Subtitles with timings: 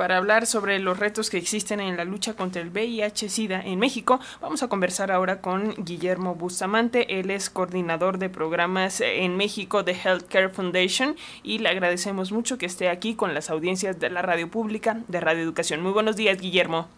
[0.00, 4.18] Para hablar sobre los retos que existen en la lucha contra el VIH-Sida en México,
[4.40, 7.20] vamos a conversar ahora con Guillermo Bustamante.
[7.20, 12.64] Él es coordinador de programas en México de Healthcare Foundation y le agradecemos mucho que
[12.64, 15.82] esté aquí con las audiencias de la radio pública de Radio Educación.
[15.82, 16.88] Muy buenos días, Guillermo.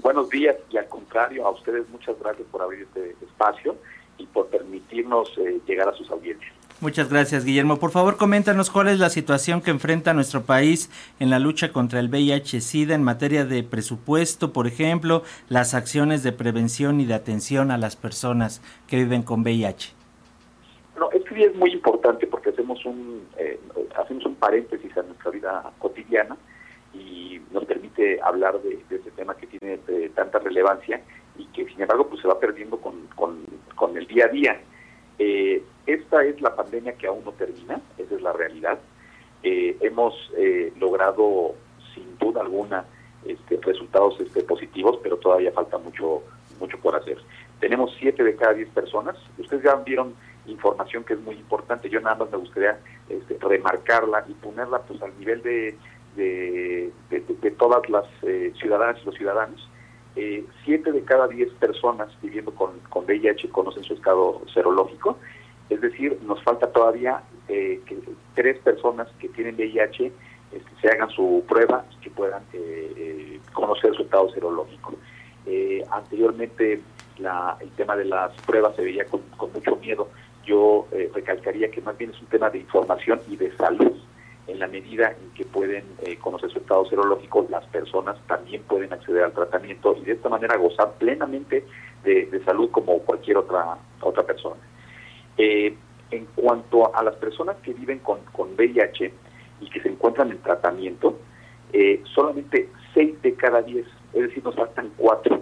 [0.00, 3.74] Buenos días y al contrario, a ustedes muchas gracias por abrir este espacio
[4.16, 6.57] y por permitirnos eh, llegar a sus audiencias.
[6.80, 7.80] Muchas gracias, Guillermo.
[7.80, 10.88] Por favor, coméntanos cuál es la situación que enfrenta nuestro país
[11.18, 16.30] en la lucha contra el VIH-Sida en materia de presupuesto, por ejemplo, las acciones de
[16.30, 19.92] prevención y de atención a las personas que viven con VIH.
[21.00, 23.58] No, esto es muy importante porque hacemos un eh,
[23.96, 26.36] hacemos un paréntesis a nuestra vida cotidiana
[26.94, 31.00] y nos permite hablar de, este tema que tiene eh, tanta relevancia
[31.36, 34.60] y que sin embargo pues se va perdiendo con, con el día a día.
[35.18, 38.78] Eh, esta es la pandemia que aún no termina, esa es la realidad.
[39.42, 41.54] Eh, hemos eh, logrado
[41.94, 42.84] sin duda alguna
[43.24, 46.22] este, resultados este, positivos, pero todavía falta mucho
[46.60, 47.18] mucho por hacer.
[47.60, 49.16] Tenemos siete de cada diez personas.
[49.38, 50.14] Ustedes ya vieron
[50.46, 51.88] información que es muy importante.
[51.88, 55.76] Yo nada más me gustaría este, remarcarla y ponerla pues al nivel de,
[56.16, 58.06] de, todas las
[58.58, 59.68] ciudadanas y los ciudadanos.
[60.64, 65.16] Siete de cada diez personas viviendo con, con VIH conocen su estado serológico
[65.70, 67.98] es decir, nos falta todavía eh, que
[68.34, 70.12] tres personas que tienen VIH
[70.52, 74.94] este, se hagan su prueba y que puedan eh, eh, conocer su estado serológico.
[75.90, 76.80] anteriormente
[77.18, 79.20] el tema de las pruebas se veía con,
[79.52, 80.08] mucho miedo.
[80.46, 83.92] Yo recalcaría que más bien es un tema de información y de salud.
[84.48, 85.84] En la medida en que pueden
[86.20, 90.56] conocer su estado serológico, las personas también pueden acceder al tratamiento y de esta manera
[90.56, 91.64] gozar plenamente
[92.02, 94.56] de, de salud como cualquier otra, otra persona.
[95.38, 95.74] Eh,
[96.10, 99.12] en cuanto a las personas que viven con, con VIH
[99.60, 101.18] y que se encuentran en tratamiento,
[101.72, 105.40] eh, solamente 6 de cada 10, es decir, nos faltan 4.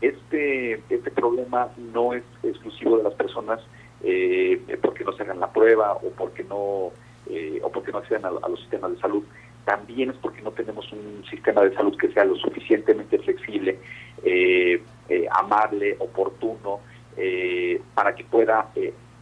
[0.00, 3.60] Este, este problema no es exclusivo de las personas
[4.02, 6.92] eh, porque no se hagan la prueba o porque no
[7.30, 9.24] eh, o porque no accedan a, los sistemas de salud.
[9.64, 13.78] También es porque no tenemos un sistema de salud que sea lo suficientemente flexible,
[15.32, 16.80] amable, oportuno,
[17.94, 18.70] para que pueda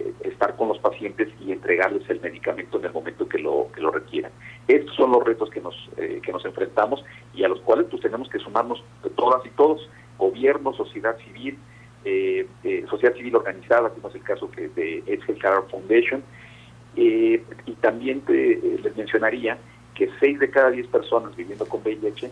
[0.01, 3.81] eh, estar con los pacientes y entregarles el medicamento en el momento que lo que
[3.81, 4.33] lo requieran.
[4.67, 8.03] Estos son los retos que nos eh, que nos enfrentamos y a los cuales pues
[8.03, 8.83] tenemos que sumarnos
[9.15, 9.89] todas y todos,
[10.19, 11.59] gobierno, sociedad civil,
[12.05, 12.47] eh,
[12.91, 16.25] sociedad civil organizada, como es el caso que de Excel Care Foundation,
[16.97, 17.39] y
[17.81, 19.59] también les mencionaría
[19.95, 22.31] que 6 de cada 10 personas viviendo con VIH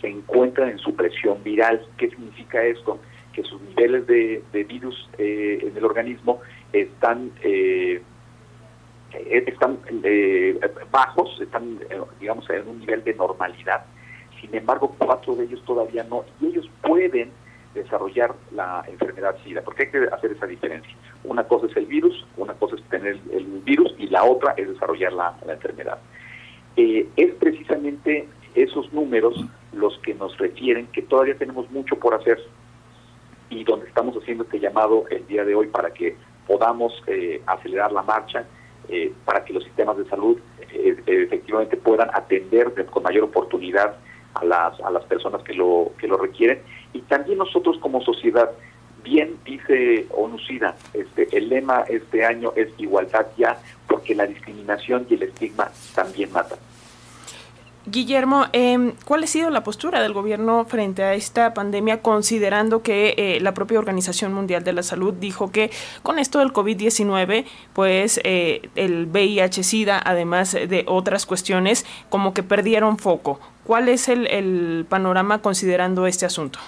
[0.00, 1.86] se encuentran en supresión viral.
[1.96, 2.98] ¿Qué significa esto?
[3.32, 6.40] Que sus niveles de, virus en el organismo
[6.72, 8.02] están eh,
[9.12, 10.58] eh, están eh,
[10.90, 11.78] bajos, están
[12.20, 13.84] digamos en un nivel de normalidad.
[14.40, 17.30] Sin embargo, cuatro de ellos todavía no y ellos pueden
[17.74, 20.94] desarrollar la enfermedad SIDA, porque hay que hacer esa diferencia.
[21.24, 24.68] Una cosa es el virus, una cosa es tener el virus y la otra es
[24.68, 25.98] desarrollar la, enfermedad.
[26.76, 29.34] es precisamente esos números
[29.72, 32.38] los que nos refieren que todavía tenemos mucho por hacer
[33.50, 37.92] y donde estamos haciendo este llamado el día de hoy para que podamos eh, acelerar
[37.92, 38.44] la marcha
[38.88, 40.38] eh, para que los sistemas de salud
[40.72, 43.96] eh, efectivamente puedan atender con mayor oportunidad
[44.34, 46.60] a las, a las personas que lo, que lo requieren.
[46.94, 48.50] Y también nosotros como sociedad,
[49.02, 55.14] bien dice ONUCIDA, este, el lema este año es igualdad ya, porque la discriminación y
[55.14, 56.58] el estigma también matan.
[57.86, 63.14] Guillermo, eh, ¿cuál ha sido la postura del gobierno frente a esta pandemia, considerando que
[63.18, 65.70] eh, la propia Organización Mundial de la Salud dijo que
[66.02, 67.44] con esto del COVID-19,
[67.74, 73.38] pues eh, el VIH-Sida, además de otras cuestiones, como que perdieron foco?
[73.64, 76.60] ¿Cuál es el panorama considerando este asunto?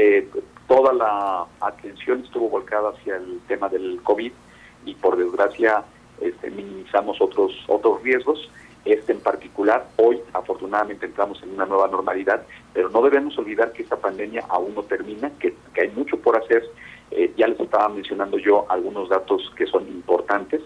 [0.00, 0.28] Eh,
[0.68, 4.30] toda la atención estuvo volcada hacia el tema del COVID
[4.84, 5.82] y por desgracia
[6.20, 8.48] este, minimizamos otros, otros riesgos
[8.84, 9.88] este en particular.
[9.96, 14.72] Hoy, afortunadamente, entramos en una nueva normalidad, pero no debemos olvidar que esta pandemia aún
[14.76, 16.62] no termina, que, hay mucho por hacer.
[17.10, 20.60] Eh, ya les estaba mencionando yo algunos datos que son importantes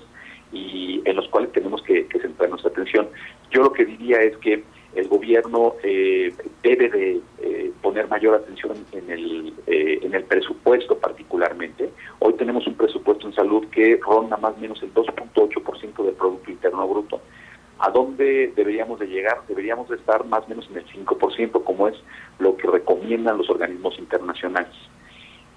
[0.52, 3.08] y en los cuales tenemos que, centrar nuestra atención.
[3.50, 4.62] Yo lo que diría es que
[4.94, 11.90] el gobierno eh, debe de eh, poner mayor atención en el, en el presupuesto particularmente.
[12.18, 16.50] Hoy tenemos un presupuesto en salud que ronda más o menos el 2.8% del Producto
[16.50, 17.20] Interno Bruto.
[17.82, 19.42] ¿A dónde deberíamos de llegar?
[19.48, 21.96] Deberíamos de estar más o menos en el 5%, como es
[22.38, 24.72] lo que recomiendan los organismos internacionales.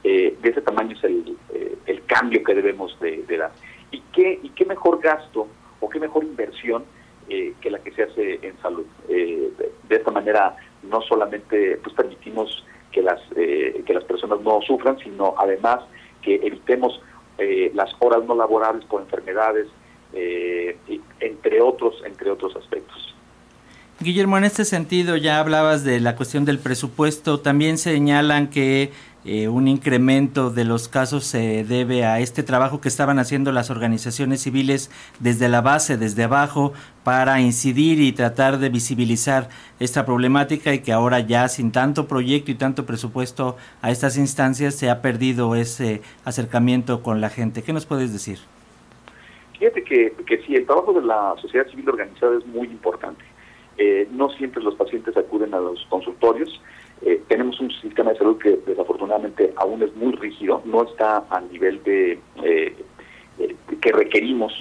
[0.04, 3.52] Eh, de ese tamaño es el, eh, el cambio que debemos de, dar.
[3.92, 5.48] ¿Y qué, ¿Y qué mejor gasto
[5.80, 6.86] o qué mejor inversión
[7.28, 8.86] que la que se hace en salud.
[9.08, 9.52] De,
[9.90, 15.36] de, esta manera no solamente pues permitimos que las que las personas no sufran, sino
[15.38, 15.82] además
[16.22, 17.02] que evitemos
[17.74, 19.68] las horas no laborables por enfermedades,
[21.20, 23.15] entre otros entre otros aspectos.
[24.02, 28.92] Guillermo, en este sentido ya hablabas de la cuestión del presupuesto, también señalan que
[29.24, 33.70] eh, un incremento de los casos se debe a este trabajo que estaban haciendo las
[33.70, 36.74] organizaciones civiles desde la base, desde abajo,
[37.06, 39.48] para incidir y tratar de visibilizar
[39.80, 44.76] esta problemática y que ahora ya sin tanto proyecto y tanto presupuesto a estas instancias
[44.76, 47.64] se ha perdido ese acercamiento con la gente.
[47.64, 48.40] ¿Qué nos puedes decir?
[49.58, 53.24] Fíjate que, que sí, el trabajo de la sociedad civil organizada es muy importante
[53.78, 56.62] eh, no siempre los pacientes acuden a los consultorios.
[57.02, 61.42] Eh, tenemos un sistema de salud que desafortunadamente aún es muy rígido, no está a
[61.42, 62.76] nivel de eh,
[63.82, 64.54] que requerimos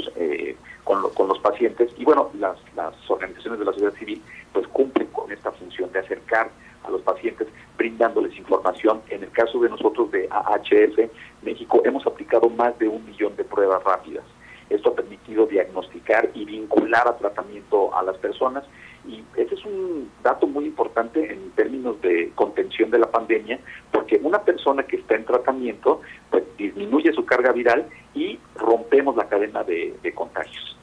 [0.83, 1.93] con, con, los pacientes.
[1.97, 4.21] Y bueno, las, las organizaciones de la sociedad civil
[4.53, 6.51] pues cumplen con esta función de acercar
[6.83, 7.47] a los pacientes
[7.79, 9.01] brindándoles información.
[9.09, 11.11] En el caso de nosotros de AHF
[11.43, 14.25] México hemos aplicado más de un millón de pruebas rápidas.
[14.71, 18.65] Esto ha permitido diagnosticar y vincular a tratamiento a las personas
[19.07, 23.59] y ese es un dato muy importante en términos de contención de la pandemia,
[23.93, 29.29] porque una persona que está en tratamiento pues disminuye su carga viral y rompemos la
[29.29, 30.77] cadena de, contagios.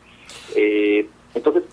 [0.56, 1.64] Eh, entonces,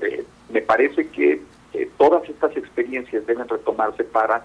[0.00, 1.42] eh, me parece que
[1.72, 4.44] eh, todas estas experiencias deben retomarse para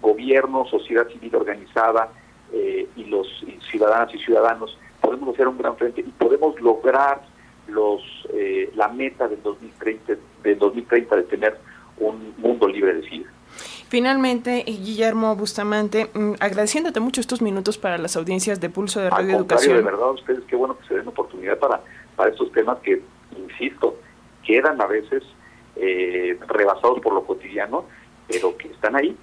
[0.00, 2.12] gobierno, sociedad civil organizada
[2.52, 3.26] y los
[3.70, 4.78] ciudadanas y ciudadanos.
[5.00, 7.22] Podemos hacer un gran frente y podemos lograr
[7.66, 8.02] los
[8.74, 11.58] la meta del 2030 de 2030 de tener
[11.98, 13.30] un mundo libre de SIDA.
[13.88, 19.36] Finalmente, Guillermo Bustamante, mm, agradeciéndote mucho estos minutos para las audiencias de Pulso de Radio
[19.36, 19.76] Educación.
[19.76, 21.82] de verdad, ustedes, qué bueno que se den oportunidad para,
[22.16, 23.02] para estos temas que,
[23.36, 23.98] insisto,
[24.46, 25.22] quedan a veces
[25.76, 27.84] eh, rebasados por lo cotidiano,
[28.28, 29.14] pero que están ahí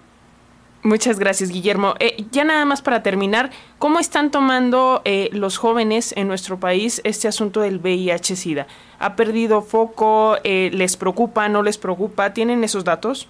[0.81, 1.95] Muchas gracias, Guillermo.
[1.99, 3.49] Eh, ya nada más para terminar,
[3.79, 8.65] ¿cómo están tomando eh, los jóvenes en nuestro país este asunto del VIH-Sida?
[8.97, 10.37] ¿Ha perdido foco?
[10.45, 11.49] Eh, ¿Les preocupa?
[11.49, 12.33] ¿No les preocupa?
[12.33, 13.27] ¿Tienen esos datos?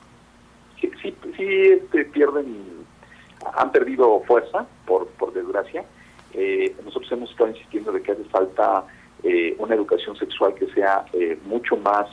[0.80, 1.16] Sí, sí,
[1.48, 2.86] este, pierden,
[3.56, 5.84] han perdido fuerza, por, por desgracia.
[6.86, 8.86] nosotros hemos estado insistiendo de que hace falta
[9.58, 11.04] una educación sexual que sea
[11.46, 12.08] mucho más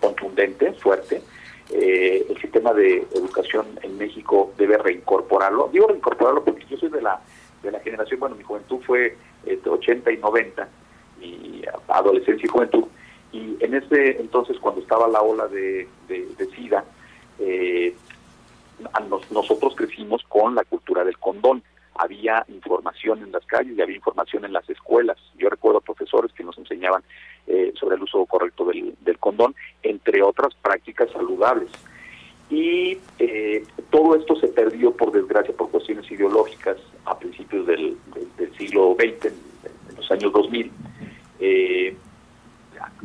[0.00, 1.22] contundente, fuerte
[1.70, 5.68] eh, el sistema de educación en México debe reincorporarlo.
[5.72, 7.20] Digo reincorporarlo porque yo soy de la
[7.62, 10.68] de la generación, bueno, mi juventud fue este, 80 y 90,
[11.20, 12.84] y adolescencia y juventud,
[13.32, 16.84] y en ese entonces cuando estaba la ola de, de, SIDA,
[17.38, 17.94] eh,
[19.30, 21.62] nosotros crecimos con la cultura del condón.
[21.98, 25.16] Había información en las calles y había información en las escuelas.
[25.38, 27.02] Yo recuerdo profesores que nos enseñaban
[27.46, 31.70] eh, sobre el uso correcto del, condón, entre otras prácticas saludables.
[32.50, 37.96] Y eh, todo esto se perdió, por desgracia, por cuestiones ideológicas a principios del,
[38.56, 40.70] siglo XX, en, los años 2000.
[41.40, 41.96] Eh,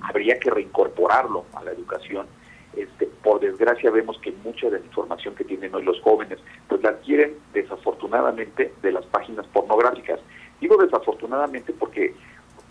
[0.01, 2.27] habría que reincorporarlo a la educación.
[2.75, 6.81] Este, por desgracia vemos que mucha de la información que tienen hoy los jóvenes, pues
[6.81, 10.19] la adquieren desafortunadamente de las páginas pornográficas.
[10.61, 12.13] Digo desafortunadamente porque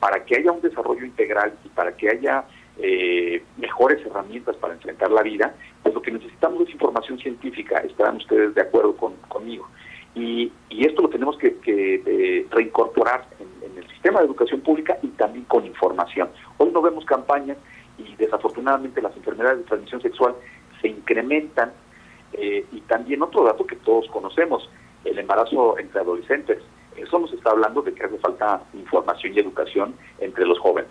[0.00, 2.44] para que haya un desarrollo integral y para que haya
[2.78, 8.16] eh, mejores herramientas para enfrentar la vida, pues lo que necesitamos es información científica, estarán
[8.16, 8.96] ustedes de acuerdo
[9.28, 9.68] conmigo.
[10.14, 15.44] Y, esto lo tenemos que, eh, reincorporar en, el sistema de educación pública y también
[15.44, 16.30] con información.
[16.56, 17.58] Hoy no vemos campañas
[17.98, 20.34] y desafortunadamente las enfermedades de transmisión sexual
[20.80, 21.72] se incrementan
[22.32, 24.68] eh, y también otro dato que todos conocemos,
[25.04, 26.58] el embarazo entre adolescentes.
[26.96, 30.90] Eso nos está hablando de que hace falta información y educación entre los jóvenes.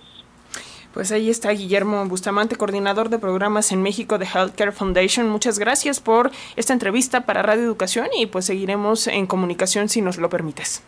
[0.93, 5.29] Pues ahí está Guillermo Bustamante, coordinador de programas en México de Healthcare Foundation.
[5.29, 10.17] Muchas gracias por esta entrevista para Radio Educación y pues seguiremos en comunicación si nos
[10.17, 10.81] lo permites.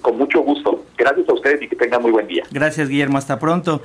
[0.00, 0.84] Con mucho gusto.
[0.96, 2.44] Gracias a ustedes y que tengan muy buen día.
[2.52, 3.82] Gracias Guillermo, hasta pronto.